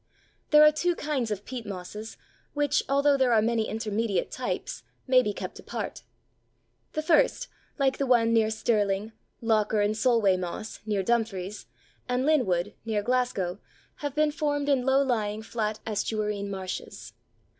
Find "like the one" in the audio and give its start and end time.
7.77-8.33